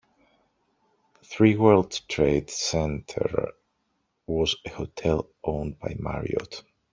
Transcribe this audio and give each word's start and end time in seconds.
Three 1.23 1.55
World 1.55 2.01
Trade 2.09 2.49
center 2.49 3.51
was 4.25 4.55
a 4.65 4.69
hotel 4.71 5.29
owned 5.43 5.77
by 5.77 5.95
Marriott. 5.99 6.63